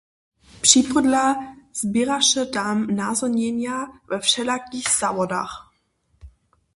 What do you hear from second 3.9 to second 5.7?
we wšelakich zawodach.